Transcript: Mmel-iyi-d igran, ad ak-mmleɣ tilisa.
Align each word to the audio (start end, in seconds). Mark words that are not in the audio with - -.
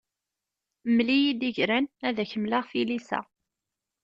Mmel-iyi-d 0.87 1.41
igran, 1.49 1.85
ad 2.07 2.17
ak-mmleɣ 2.23 2.63
tilisa. 2.71 3.19